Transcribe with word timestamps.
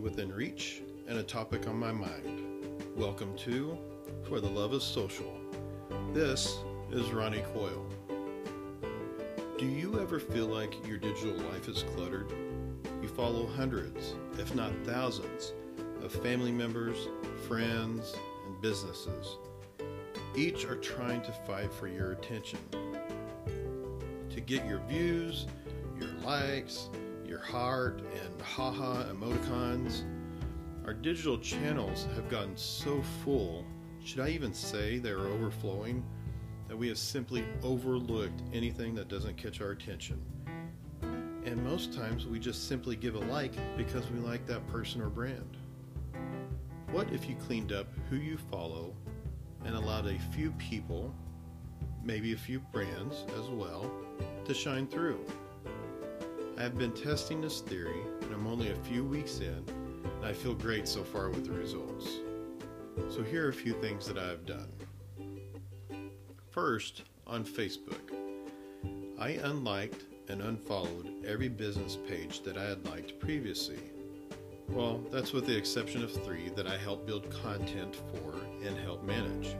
within 0.00 0.32
reach 0.32 0.80
and 1.08 1.18
a 1.18 1.22
topic 1.22 1.68
on 1.68 1.76
my 1.76 1.92
mind. 1.92 2.42
Welcome 2.96 3.36
to 3.38 3.76
For 4.26 4.40
the 4.40 4.48
Love 4.48 4.72
of 4.72 4.82
Social. 4.82 5.30
This 6.14 6.56
is 6.90 7.12
Ronnie 7.12 7.44
Coyle. 7.52 7.86
Do 9.58 9.66
you 9.66 10.00
ever 10.00 10.18
feel 10.18 10.46
like 10.46 10.86
your 10.86 10.96
digital 10.96 11.36
life 11.52 11.68
is 11.68 11.82
cluttered? 11.94 12.32
You 13.02 13.08
follow 13.08 13.46
hundreds, 13.46 14.14
if 14.38 14.54
not 14.54 14.72
thousands, 14.84 15.52
of 16.02 16.12
family 16.12 16.52
members, 16.52 17.08
friends, 17.46 18.14
and 18.46 18.58
businesses. 18.62 19.36
Each 20.34 20.64
are 20.64 20.76
trying 20.76 21.20
to 21.22 21.32
fight 21.46 21.70
for 21.70 21.88
your 21.88 22.12
attention, 22.12 22.60
to 24.30 24.40
get 24.40 24.64
your 24.64 24.80
views, 24.88 25.44
your 25.98 26.08
likes, 26.24 26.88
your 27.30 27.38
heart, 27.38 28.02
and 28.24 28.42
haha 28.42 29.04
emoticons. 29.04 30.02
Our 30.84 30.92
digital 30.92 31.38
channels 31.38 32.08
have 32.16 32.28
gotten 32.28 32.56
so 32.56 33.00
full, 33.24 33.64
should 34.04 34.18
I 34.18 34.30
even 34.30 34.52
say 34.52 34.98
they 34.98 35.10
are 35.10 35.28
overflowing, 35.28 36.04
that 36.66 36.76
we 36.76 36.88
have 36.88 36.98
simply 36.98 37.44
overlooked 37.62 38.42
anything 38.52 38.96
that 38.96 39.06
doesn't 39.06 39.36
catch 39.36 39.60
our 39.60 39.70
attention. 39.70 40.20
And 41.44 41.64
most 41.64 41.94
times 41.94 42.26
we 42.26 42.40
just 42.40 42.66
simply 42.66 42.96
give 42.96 43.14
a 43.14 43.20
like 43.20 43.52
because 43.76 44.10
we 44.10 44.18
like 44.18 44.44
that 44.46 44.66
person 44.66 45.00
or 45.00 45.08
brand. 45.08 45.56
What 46.90 47.12
if 47.12 47.28
you 47.28 47.36
cleaned 47.36 47.70
up 47.70 47.86
who 48.08 48.16
you 48.16 48.38
follow 48.50 48.92
and 49.64 49.76
allowed 49.76 50.06
a 50.06 50.18
few 50.34 50.50
people, 50.52 51.14
maybe 52.02 52.32
a 52.32 52.36
few 52.36 52.58
brands 52.72 53.24
as 53.38 53.48
well, 53.50 53.88
to 54.44 54.52
shine 54.52 54.88
through? 54.88 55.24
I 56.60 56.64
have 56.64 56.76
been 56.76 56.92
testing 56.92 57.40
this 57.40 57.62
theory 57.62 58.02
and 58.20 58.34
I'm 58.34 58.46
only 58.46 58.70
a 58.70 58.74
few 58.74 59.02
weeks 59.02 59.38
in, 59.38 59.64
and 60.04 60.26
I 60.26 60.34
feel 60.34 60.52
great 60.52 60.86
so 60.86 61.02
far 61.02 61.30
with 61.30 61.46
the 61.46 61.52
results. 61.52 62.18
So, 63.08 63.22
here 63.22 63.46
are 63.46 63.48
a 63.48 63.52
few 63.54 63.72
things 63.80 64.06
that 64.06 64.18
I 64.18 64.28
have 64.28 64.44
done. 64.44 64.68
First, 66.50 67.04
on 67.26 67.46
Facebook, 67.46 68.12
I 69.18 69.30
unliked 69.42 70.04
and 70.28 70.42
unfollowed 70.42 71.24
every 71.24 71.48
business 71.48 71.96
page 72.06 72.42
that 72.42 72.58
I 72.58 72.64
had 72.64 72.86
liked 72.86 73.18
previously. 73.18 73.78
Well, 74.68 75.00
that's 75.10 75.32
with 75.32 75.46
the 75.46 75.56
exception 75.56 76.04
of 76.04 76.12
three 76.12 76.50
that 76.56 76.66
I 76.66 76.76
helped 76.76 77.06
build 77.06 77.30
content 77.42 77.96
for 77.96 78.34
and 78.62 78.76
help 78.76 79.02
manage. 79.02 79.56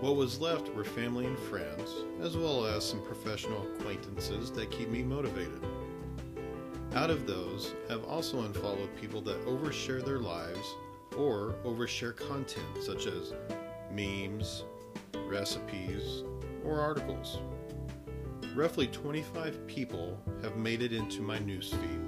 What 0.00 0.16
was 0.16 0.40
left 0.40 0.74
were 0.74 0.84
family 0.84 1.26
and 1.26 1.38
friends, 1.38 1.90
as 2.22 2.38
well 2.38 2.64
as 2.64 2.88
some 2.88 3.02
professional 3.02 3.66
acquaintances 3.74 4.50
that 4.52 4.70
keep 4.70 4.88
me 4.88 5.02
motivated. 5.02 5.60
Out 6.94 7.10
of 7.10 7.26
those, 7.26 7.74
I've 7.90 8.04
also 8.04 8.42
unfollowed 8.42 8.94
people 9.00 9.20
that 9.22 9.44
overshare 9.46 10.04
their 10.04 10.20
lives 10.20 10.76
or 11.16 11.56
overshare 11.64 12.14
content 12.14 12.66
such 12.80 13.06
as 13.06 13.32
memes, 13.90 14.62
recipes, 15.26 16.22
or 16.64 16.78
articles. 16.80 17.40
Roughly 18.54 18.86
25 18.86 19.66
people 19.66 20.20
have 20.42 20.56
made 20.56 20.82
it 20.82 20.92
into 20.92 21.20
my 21.20 21.38
newsfeed. 21.38 22.00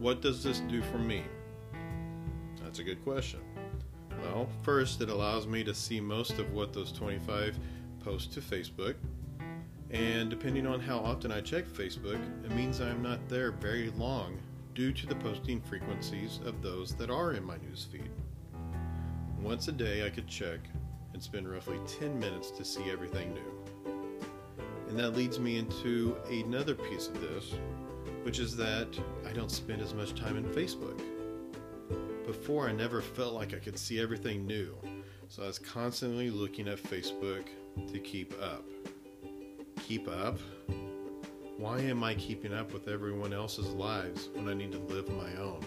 What 0.00 0.20
does 0.20 0.42
this 0.42 0.58
do 0.60 0.82
for 0.82 0.98
me? 0.98 1.22
That's 2.64 2.80
a 2.80 2.84
good 2.84 3.02
question. 3.04 3.40
Well, 4.24 4.48
first, 4.62 5.00
it 5.00 5.08
allows 5.08 5.46
me 5.46 5.62
to 5.62 5.72
see 5.72 6.00
most 6.00 6.40
of 6.40 6.52
what 6.52 6.72
those 6.72 6.90
25 6.90 7.56
post 8.02 8.32
to 8.32 8.40
Facebook. 8.40 8.96
And 9.90 10.28
depending 10.28 10.66
on 10.66 10.80
how 10.80 10.98
often 10.98 11.30
I 11.30 11.40
check 11.40 11.66
Facebook, 11.66 12.20
it 12.44 12.50
means 12.52 12.80
I'm 12.80 13.02
not 13.02 13.28
there 13.28 13.52
very 13.52 13.90
long 13.90 14.36
due 14.74 14.92
to 14.92 15.06
the 15.06 15.14
posting 15.16 15.60
frequencies 15.60 16.40
of 16.44 16.60
those 16.60 16.94
that 16.96 17.10
are 17.10 17.32
in 17.32 17.44
my 17.44 17.56
newsfeed. 17.56 18.08
Once 19.40 19.68
a 19.68 19.72
day, 19.72 20.04
I 20.04 20.10
could 20.10 20.26
check 20.26 20.58
and 21.12 21.22
spend 21.22 21.48
roughly 21.48 21.78
10 21.86 22.18
minutes 22.18 22.50
to 22.50 22.64
see 22.64 22.90
everything 22.90 23.32
new. 23.32 23.92
And 24.88 24.98
that 24.98 25.16
leads 25.16 25.38
me 25.38 25.58
into 25.58 26.16
another 26.28 26.74
piece 26.74 27.08
of 27.08 27.20
this, 27.20 27.54
which 28.22 28.38
is 28.38 28.56
that 28.56 28.88
I 29.26 29.32
don't 29.32 29.50
spend 29.50 29.82
as 29.82 29.94
much 29.94 30.14
time 30.14 30.36
in 30.36 30.44
Facebook. 30.44 31.00
Before, 32.26 32.68
I 32.68 32.72
never 32.72 33.00
felt 33.00 33.34
like 33.34 33.54
I 33.54 33.58
could 33.58 33.78
see 33.78 34.00
everything 34.00 34.46
new, 34.46 34.76
so 35.28 35.44
I 35.44 35.46
was 35.46 35.58
constantly 35.58 36.28
looking 36.28 36.66
at 36.66 36.82
Facebook 36.82 37.46
to 37.92 37.98
keep 38.00 38.34
up. 38.42 38.64
Keep 39.86 40.08
up? 40.08 40.40
Why 41.58 41.78
am 41.78 42.02
I 42.02 42.14
keeping 42.14 42.52
up 42.52 42.72
with 42.72 42.88
everyone 42.88 43.32
else's 43.32 43.68
lives 43.68 44.30
when 44.34 44.48
I 44.48 44.52
need 44.52 44.72
to 44.72 44.78
live 44.78 45.08
my 45.08 45.32
own? 45.36 45.64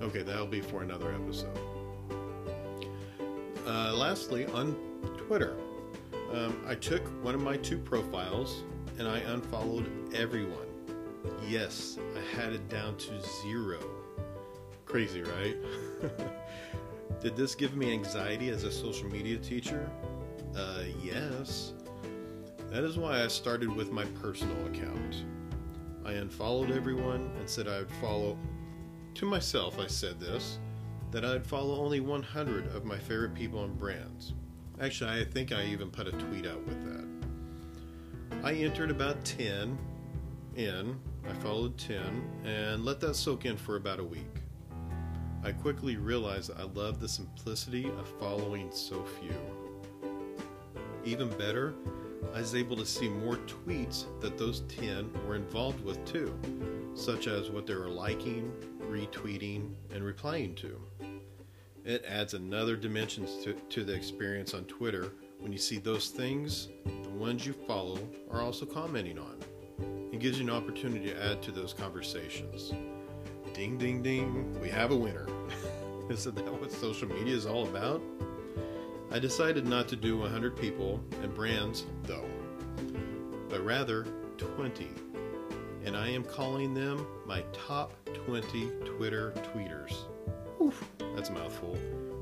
Okay, 0.00 0.22
that'll 0.22 0.46
be 0.46 0.60
for 0.60 0.84
another 0.84 1.12
episode. 1.12 1.58
Uh, 3.66 3.92
lastly, 3.92 4.46
on 4.46 4.76
Twitter, 5.26 5.56
um, 6.32 6.62
I 6.64 6.76
took 6.76 7.02
one 7.24 7.34
of 7.34 7.40
my 7.40 7.56
two 7.56 7.76
profiles 7.76 8.62
and 9.00 9.08
I 9.08 9.18
unfollowed 9.18 10.14
everyone. 10.14 10.68
Yes, 11.48 11.98
I 12.14 12.40
had 12.40 12.52
it 12.52 12.68
down 12.68 12.96
to 12.98 13.20
zero. 13.42 13.80
Crazy, 14.84 15.22
right? 15.22 15.56
Did 17.20 17.34
this 17.34 17.56
give 17.56 17.74
me 17.74 17.92
anxiety 17.92 18.50
as 18.50 18.62
a 18.62 18.70
social 18.70 19.08
media 19.08 19.38
teacher? 19.38 19.90
Uh, 20.56 20.84
yes. 21.02 21.72
That 22.70 22.84
is 22.84 22.98
why 22.98 23.22
I 23.22 23.28
started 23.28 23.74
with 23.74 23.92
my 23.92 24.04
personal 24.22 24.66
account. 24.66 25.24
I 26.04 26.12
unfollowed 26.12 26.70
everyone 26.70 27.30
and 27.38 27.48
said 27.48 27.68
I 27.68 27.78
would 27.78 27.90
follow, 28.00 28.38
to 29.14 29.26
myself, 29.26 29.78
I 29.78 29.86
said 29.86 30.20
this, 30.20 30.58
that 31.10 31.24
I'd 31.24 31.46
follow 31.46 31.80
only 31.80 32.00
100 32.00 32.74
of 32.74 32.84
my 32.84 32.98
favorite 32.98 33.34
people 33.34 33.64
and 33.64 33.78
brands. 33.78 34.34
Actually, 34.80 35.20
I 35.20 35.24
think 35.24 35.52
I 35.52 35.64
even 35.64 35.90
put 35.90 36.06
a 36.06 36.12
tweet 36.12 36.46
out 36.46 36.64
with 36.66 36.84
that. 36.84 38.44
I 38.44 38.52
entered 38.52 38.90
about 38.90 39.24
10 39.24 39.78
in, 40.56 40.98
I 41.28 41.32
followed 41.42 41.78
10, 41.78 42.00
and 42.44 42.84
let 42.84 43.00
that 43.00 43.16
soak 43.16 43.46
in 43.46 43.56
for 43.56 43.76
about 43.76 44.00
a 44.00 44.04
week. 44.04 44.42
I 45.42 45.52
quickly 45.52 45.96
realized 45.96 46.50
I 46.58 46.64
love 46.64 47.00
the 47.00 47.08
simplicity 47.08 47.86
of 47.86 48.08
following 48.20 48.70
so 48.72 49.04
few. 49.20 50.10
Even 51.04 51.28
better, 51.38 51.74
I 52.34 52.40
was 52.40 52.54
able 52.54 52.76
to 52.76 52.86
see 52.86 53.08
more 53.08 53.36
tweets 53.36 54.04
that 54.20 54.36
those 54.36 54.60
10 54.68 55.10
were 55.26 55.36
involved 55.36 55.84
with 55.84 56.04
too, 56.04 56.34
such 56.94 57.26
as 57.26 57.50
what 57.50 57.66
they 57.66 57.74
were 57.74 57.88
liking, 57.88 58.52
retweeting, 58.80 59.74
and 59.90 60.04
replying 60.04 60.54
to. 60.56 60.80
It 61.84 62.04
adds 62.06 62.34
another 62.34 62.76
dimension 62.76 63.26
to, 63.44 63.52
to 63.54 63.84
the 63.84 63.94
experience 63.94 64.54
on 64.54 64.64
Twitter 64.64 65.12
when 65.38 65.52
you 65.52 65.58
see 65.58 65.78
those 65.78 66.08
things 66.08 66.68
the 66.84 67.10
ones 67.10 67.46
you 67.46 67.52
follow 67.52 67.98
are 68.30 68.42
also 68.42 68.66
commenting 68.66 69.18
on. 69.18 69.38
It 70.12 70.18
gives 70.20 70.38
you 70.38 70.44
an 70.44 70.50
opportunity 70.50 71.10
to 71.10 71.24
add 71.24 71.42
to 71.42 71.52
those 71.52 71.72
conversations. 71.72 72.72
Ding, 73.54 73.78
ding, 73.78 74.02
ding, 74.02 74.60
we 74.60 74.68
have 74.68 74.90
a 74.90 74.96
winner. 74.96 75.26
Isn't 76.10 76.34
that 76.36 76.52
what 76.52 76.72
social 76.72 77.08
media 77.08 77.34
is 77.34 77.46
all 77.46 77.68
about? 77.68 78.02
I 79.16 79.18
decided 79.18 79.66
not 79.66 79.88
to 79.88 79.96
do 79.96 80.18
100 80.18 80.58
people 80.58 81.02
and 81.22 81.34
brands, 81.34 81.86
though, 82.02 82.28
but 83.48 83.64
rather 83.64 84.04
20. 84.36 84.90
And 85.86 85.96
I 85.96 86.10
am 86.10 86.22
calling 86.22 86.74
them 86.74 87.06
my 87.24 87.42
top 87.54 87.94
20 88.26 88.70
Twitter 88.84 89.32
tweeters. 89.54 89.94
Oof, 90.60 90.84
that's 91.14 91.30
a 91.30 91.32
mouthful. 91.32 91.78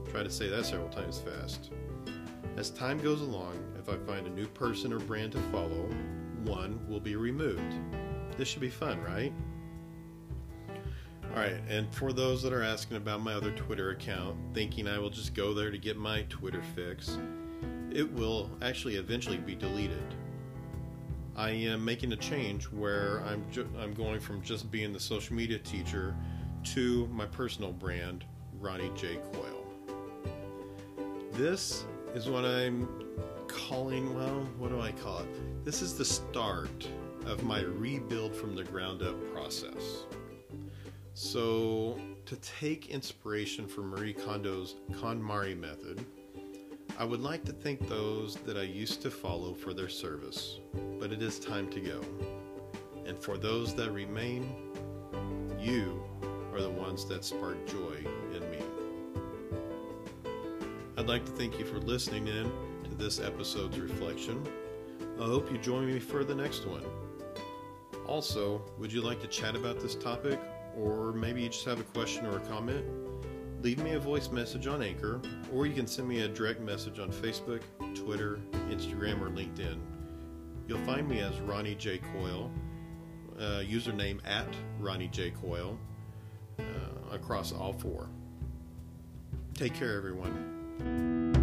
Try 0.08 0.22
to 0.22 0.30
say 0.30 0.48
that 0.48 0.66
several 0.66 0.88
times 0.88 1.18
fast. 1.18 1.72
As 2.56 2.70
time 2.70 3.00
goes 3.00 3.22
along, 3.22 3.58
if 3.76 3.88
I 3.88 3.96
find 4.06 4.28
a 4.28 4.30
new 4.30 4.46
person 4.46 4.92
or 4.92 5.00
brand 5.00 5.32
to 5.32 5.40
follow, 5.50 5.88
one 6.44 6.78
will 6.88 7.00
be 7.00 7.16
removed. 7.16 7.74
This 8.38 8.46
should 8.46 8.60
be 8.60 8.70
fun, 8.70 9.02
right? 9.02 9.32
Alright, 11.34 11.56
and 11.68 11.92
for 11.92 12.12
those 12.12 12.44
that 12.44 12.52
are 12.52 12.62
asking 12.62 12.96
about 12.96 13.20
my 13.20 13.34
other 13.34 13.50
Twitter 13.50 13.90
account, 13.90 14.36
thinking 14.54 14.86
I 14.86 15.00
will 15.00 15.10
just 15.10 15.34
go 15.34 15.52
there 15.52 15.72
to 15.72 15.78
get 15.78 15.96
my 15.96 16.22
Twitter 16.28 16.62
fix, 16.76 17.18
it 17.90 18.08
will 18.12 18.48
actually 18.62 18.94
eventually 18.94 19.38
be 19.38 19.56
deleted. 19.56 20.14
I 21.34 21.50
am 21.50 21.84
making 21.84 22.12
a 22.12 22.16
change 22.16 22.66
where 22.66 23.20
I'm 23.26 23.44
ju- 23.50 23.68
I'm 23.80 23.94
going 23.94 24.20
from 24.20 24.42
just 24.42 24.70
being 24.70 24.92
the 24.92 25.00
social 25.00 25.34
media 25.34 25.58
teacher 25.58 26.14
to 26.74 27.08
my 27.08 27.26
personal 27.26 27.72
brand, 27.72 28.24
Ronnie 28.60 28.92
J. 28.94 29.18
Coyle. 29.32 29.66
This 31.32 31.84
is 32.14 32.28
what 32.28 32.44
I'm 32.44 32.88
calling, 33.48 34.14
well, 34.14 34.46
what 34.56 34.70
do 34.70 34.80
I 34.80 34.92
call 34.92 35.18
it? 35.18 35.64
This 35.64 35.82
is 35.82 35.98
the 35.98 36.04
start 36.04 36.86
of 37.26 37.42
my 37.42 37.62
rebuild 37.62 38.36
from 38.36 38.54
the 38.54 38.62
ground 38.62 39.02
up 39.02 39.16
process. 39.32 40.04
So, 41.16 41.96
to 42.26 42.34
take 42.38 42.90
inspiration 42.90 43.68
from 43.68 43.90
Marie 43.90 44.12
Kondo's 44.12 44.74
KonMari 44.94 45.56
method, 45.56 46.04
I 46.98 47.04
would 47.04 47.20
like 47.20 47.44
to 47.44 47.52
thank 47.52 47.88
those 47.88 48.34
that 48.38 48.56
I 48.56 48.62
used 48.62 49.00
to 49.02 49.12
follow 49.12 49.54
for 49.54 49.72
their 49.72 49.88
service, 49.88 50.58
but 50.98 51.12
it 51.12 51.22
is 51.22 51.38
time 51.38 51.70
to 51.70 51.80
go. 51.80 52.00
And 53.06 53.16
for 53.16 53.38
those 53.38 53.76
that 53.76 53.92
remain, 53.92 54.56
you 55.56 56.02
are 56.52 56.60
the 56.60 56.70
ones 56.70 57.06
that 57.06 57.24
spark 57.24 57.64
joy 57.64 58.04
in 58.34 58.50
me. 58.50 58.58
I'd 60.98 61.06
like 61.06 61.24
to 61.26 61.32
thank 61.32 61.60
you 61.60 61.64
for 61.64 61.78
listening 61.78 62.26
in 62.26 62.50
to 62.90 62.94
this 62.96 63.20
episode's 63.20 63.78
reflection. 63.78 64.44
I 65.20 65.26
hope 65.26 65.48
you 65.52 65.58
join 65.58 65.86
me 65.86 66.00
for 66.00 66.24
the 66.24 66.34
next 66.34 66.66
one. 66.66 66.82
Also, 68.04 68.62
would 68.78 68.92
you 68.92 69.00
like 69.00 69.20
to 69.20 69.28
chat 69.28 69.54
about 69.54 69.78
this 69.78 69.94
topic, 69.94 70.40
or 70.78 71.12
maybe 71.12 71.42
you 71.42 71.48
just 71.48 71.64
have 71.64 71.80
a 71.80 71.84
question 71.84 72.26
or 72.26 72.36
a 72.36 72.40
comment? 72.40 72.84
Leave 73.62 73.82
me 73.82 73.92
a 73.92 73.98
voice 73.98 74.30
message 74.30 74.66
on 74.66 74.82
Anchor, 74.82 75.20
or 75.52 75.66
you 75.66 75.72
can 75.72 75.86
send 75.86 76.06
me 76.06 76.20
a 76.20 76.28
direct 76.28 76.60
message 76.60 76.98
on 76.98 77.10
Facebook, 77.10 77.62
Twitter, 77.94 78.38
Instagram, 78.68 79.22
or 79.22 79.30
LinkedIn. 79.30 79.78
You'll 80.68 80.84
find 80.84 81.08
me 81.08 81.20
as 81.20 81.38
Ronnie 81.40 81.74
J. 81.74 81.98
Coyle, 81.98 82.50
uh, 83.38 83.62
username 83.62 84.20
at 84.26 84.46
Ronnie 84.80 85.08
J. 85.08 85.30
Coyle, 85.30 85.78
uh, 86.58 86.62
across 87.14 87.52
all 87.52 87.72
four. 87.72 88.08
Take 89.54 89.74
care, 89.74 89.96
everyone. 89.96 91.33